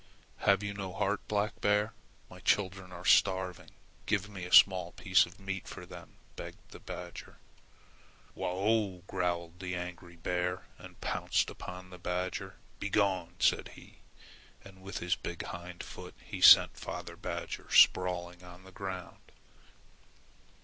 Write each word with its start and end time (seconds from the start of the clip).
"Have 0.37 0.63
you 0.63 0.73
no 0.73 0.93
heart, 0.93 1.21
Black 1.27 1.61
Bear? 1.61 1.93
My 2.27 2.39
children 2.39 2.91
are 2.91 3.05
starving. 3.05 3.69
Give 4.07 4.27
me 4.27 4.45
a 4.45 4.51
small 4.51 4.93
piece 4.93 5.27
of 5.27 5.39
meat 5.39 5.67
for 5.67 5.85
them," 5.85 6.15
begged 6.35 6.71
the 6.71 6.79
badger. 6.79 7.37
"Wa 8.33 8.49
ough!" 8.51 9.03
growled 9.05 9.59
the 9.59 9.75
angry 9.75 10.15
bear, 10.15 10.65
and 10.79 10.99
pounced 11.01 11.51
upon 11.51 11.91
the 11.91 11.99
badger. 11.99 12.55
"Be 12.79 12.89
gone!" 12.89 13.35
said 13.39 13.73
he, 13.75 13.99
and 14.65 14.81
with 14.81 14.97
his 14.97 15.15
big 15.15 15.43
hind 15.43 15.83
foot 15.83 16.15
he 16.25 16.41
sent 16.41 16.77
father 16.79 17.15
badger 17.15 17.67
sprawling 17.69 18.43
on 18.43 18.63
the 18.63 18.71
ground. 18.71 19.21